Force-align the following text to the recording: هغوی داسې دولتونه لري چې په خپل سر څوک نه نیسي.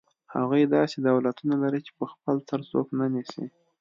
هغوی 0.35 0.63
داسې 0.75 0.97
دولتونه 1.09 1.55
لري 1.63 1.79
چې 1.87 1.91
په 1.99 2.05
خپل 2.13 2.35
سر 2.47 2.59
څوک 2.71 2.87
نه 2.99 3.05
نیسي. 3.13 3.45